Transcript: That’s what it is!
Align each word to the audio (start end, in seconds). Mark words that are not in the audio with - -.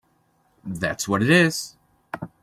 That’s 0.63 1.07
what 1.07 1.21
it 1.21 1.29
is! 1.29 1.75